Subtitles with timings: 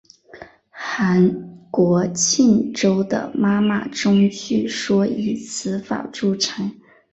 [0.71, 6.73] 韩国庆州的妈妈钟据说以此法铸成。